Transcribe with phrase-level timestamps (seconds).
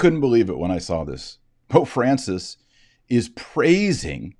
[0.00, 1.36] couldn't believe it when I saw this.
[1.68, 2.56] Pope Francis
[3.10, 4.34] is praising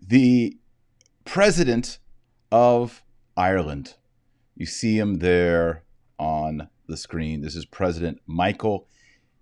[0.00, 0.56] the
[1.24, 1.98] president
[2.52, 3.02] of
[3.36, 3.96] Ireland.
[4.54, 5.82] You see him there
[6.16, 7.40] on the screen.
[7.40, 8.86] This is President Michael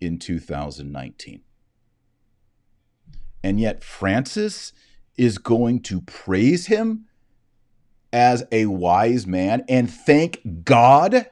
[0.00, 1.42] in 2019.
[3.44, 4.72] And yet Francis
[5.18, 7.04] is going to praise him
[8.10, 11.26] as a wise man and thank God.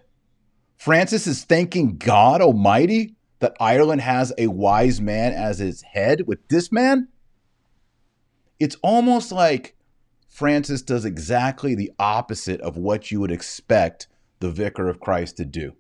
[0.77, 6.47] Francis is thanking God Almighty that Ireland has a wise man as its head with
[6.49, 7.09] this man.
[8.61, 9.75] It's almost like
[10.29, 14.07] Francis does exactly the opposite of what you would expect
[14.41, 15.73] the vicar of Christ to do.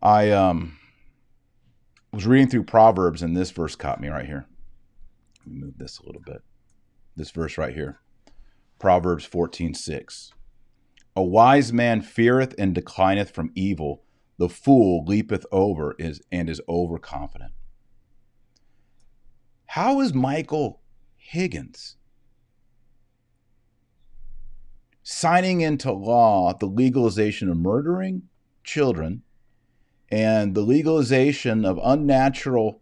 [0.00, 0.78] I um,
[2.14, 4.46] was reading through Proverbs, and this verse caught me right here.
[5.44, 6.42] Let me move this a little bit
[7.16, 7.98] this verse right here
[8.78, 10.32] Proverbs 14 6.
[11.16, 14.02] A wise man feareth and declineth from evil,
[14.36, 17.52] the fool leapeth over is, and is overconfident.
[19.66, 20.80] How is Michael
[21.16, 21.96] Higgins
[25.02, 28.22] signing into law the legalization of murdering
[28.64, 29.22] children
[30.10, 32.80] and the legalization of unnatural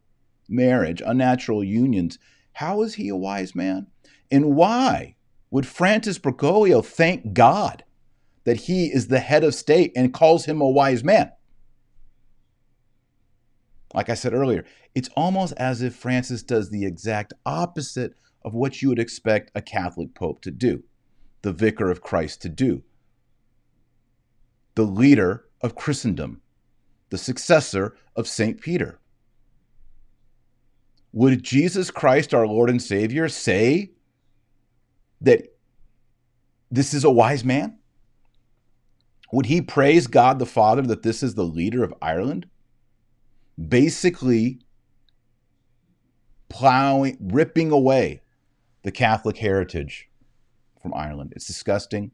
[0.49, 2.19] marriage, unnatural unions?
[2.55, 3.87] How is he a wise man?
[4.31, 5.16] And why
[5.50, 7.84] would Francis Bergoglio thank God
[8.44, 11.32] that he is the head of state and calls him a wise man?
[13.94, 18.82] Like I said earlier, it's almost as if Francis does the exact opposite of what
[18.82, 20.82] you would expect a Catholic pope to do,
[21.43, 22.82] the vicar of Christ to do,
[24.75, 26.41] the leader of Christendom,
[27.12, 28.59] the successor of St.
[28.59, 28.99] Peter.
[31.12, 33.91] Would Jesus Christ, our Lord and Savior, say
[35.21, 35.43] that
[36.71, 37.78] this is a wise man?
[39.31, 42.47] Would he praise God the Father that this is the leader of Ireland?
[43.69, 44.61] Basically,
[46.49, 48.23] plowing, ripping away
[48.84, 50.09] the Catholic heritage
[50.81, 51.34] from Ireland.
[51.37, 52.12] It's disgusting.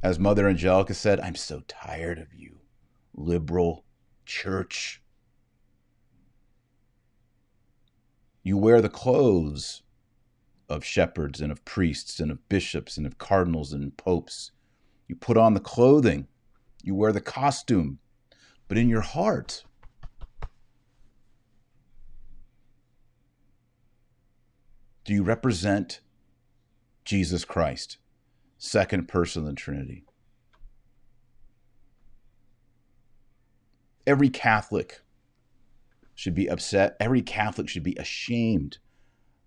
[0.00, 2.60] As Mother Angelica said, I'm so tired of you,
[3.14, 3.84] liberal
[4.24, 5.02] church.
[8.44, 9.82] You wear the clothes
[10.68, 14.52] of shepherds and of priests and of bishops and of cardinals and popes.
[15.08, 16.28] You put on the clothing,
[16.82, 17.98] you wear the costume,
[18.68, 19.64] but in your heart,
[25.04, 26.00] do you represent
[27.04, 27.96] Jesus Christ,
[28.58, 30.04] second person of the Trinity?
[34.06, 35.00] Every Catholic
[36.14, 36.96] should be upset.
[36.98, 38.78] Every Catholic should be ashamed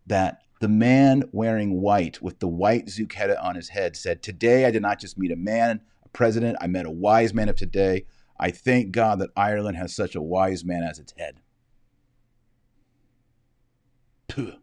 [0.07, 4.71] that the man wearing white with the white zucchetto on his head said, Today I
[4.71, 8.05] did not just meet a man, a president, I met a wise man of today.
[8.39, 11.41] I thank God that Ireland has such a wise man as its head.
[14.27, 14.53] Puh.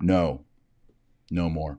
[0.00, 0.44] No,
[1.30, 1.78] no more.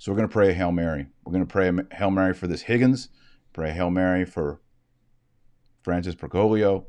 [0.00, 1.08] So we're going to pray a Hail Mary.
[1.26, 3.10] We're going to pray a Hail Mary for this Higgins,
[3.52, 4.62] pray a Hail Mary for
[5.82, 6.86] Francis Bergoglio,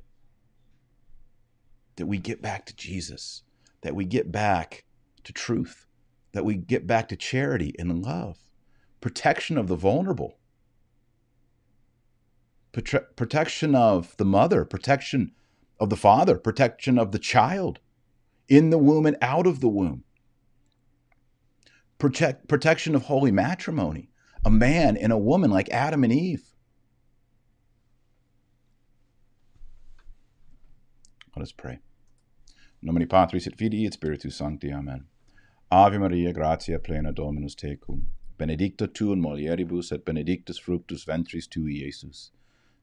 [1.97, 3.43] that we get back to Jesus,
[3.81, 4.85] that we get back
[5.25, 5.87] to truth,
[6.31, 8.37] that we get back to charity and love,
[9.01, 10.37] protection of the vulnerable,
[12.71, 15.33] protection of the mother, protection
[15.81, 17.79] of the father, protection of the child.
[18.47, 20.05] In the womb and out of the womb,
[22.01, 24.09] Protect, protection of holy matrimony,
[24.43, 26.41] a man and a woman like Adam and Eve.
[31.35, 31.77] Let us pray.
[32.81, 34.73] Nomine Patris et Filii et Spiritus Sancti.
[34.73, 35.05] Amen.
[35.71, 38.05] Ave Maria, gratia plena Dominus tecum.
[38.35, 42.31] Benedicta tu in mulieribus et benedictus fructus ventris tui, Iesus.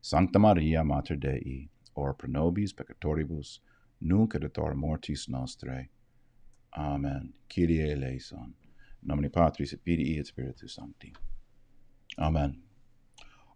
[0.01, 3.59] Sancta Maria, Mater Dei, ora pro nobis peccatoribus,
[4.01, 5.89] nunc et mortis nostrae.
[6.77, 7.33] Amen.
[7.49, 8.55] Kyrie eleison.
[9.03, 11.15] Nomine Patris et Filii et Spiritus Sancti.
[12.19, 12.61] Amen.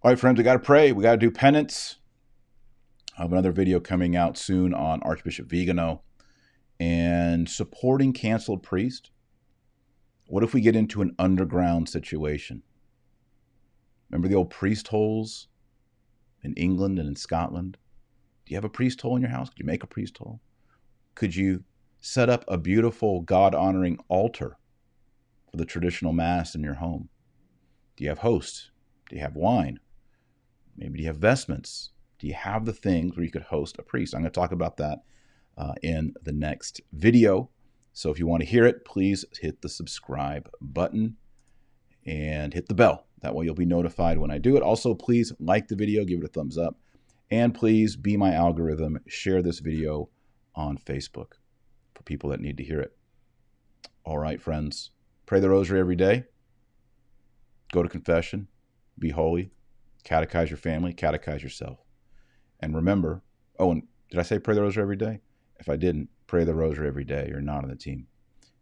[0.03, 0.93] All right, friends, we got to pray.
[0.93, 1.99] We got to do penance.
[3.17, 6.03] I have another video coming out soon on Archbishop Vigano
[6.81, 9.11] and supporting canceled priest.
[10.27, 12.63] What if we get into an underground situation?
[14.11, 15.49] Remember the old priest holes
[16.43, 17.77] in England and in Scotland?
[18.45, 19.51] Do you have a priest hole in your house?
[19.51, 20.41] Could you make a priest hole?
[21.15, 21.65] Could you
[22.01, 24.57] set up a beautiful God honoring altar
[25.53, 27.11] for the traditional Mass in your home?
[27.97, 28.71] Do you have hosts?
[29.09, 29.79] Do you have wine?
[30.77, 31.91] Maybe do you have vestments?
[32.19, 34.15] Do you have the things where you could host a priest?
[34.15, 35.01] I'm going to talk about that
[35.59, 37.51] uh, in the next video.
[37.93, 41.19] So if you want to hear it, please hit the subscribe button
[42.07, 43.07] and hit the bell.
[43.21, 44.63] That way you'll be notified when I do it.
[44.63, 46.77] Also, please like the video, give it a thumbs up,
[47.31, 48.99] and please be my algorithm.
[49.07, 50.09] Share this video
[50.55, 51.33] on Facebook
[51.95, 52.97] for people that need to hear it.
[54.05, 54.91] All right, friends.
[55.33, 56.25] Pray the rosary every day.
[57.73, 58.49] Go to confession.
[58.99, 59.51] Be holy.
[60.05, 60.93] Catechize your family.
[60.93, 61.79] Catechize yourself.
[62.61, 63.23] And remember,
[63.59, 65.21] oh, and did I say pray the rosary every day?
[65.59, 67.29] If I didn't, pray the rosary every day.
[67.31, 68.09] You're not on the team.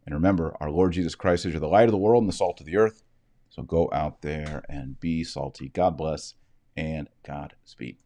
[0.06, 2.60] And remember, our Lord Jesus Christ is the light of the world and the salt
[2.60, 3.02] of the earth.
[3.48, 5.70] So go out there and be salty.
[5.70, 6.34] God bless
[6.76, 7.96] and God speed.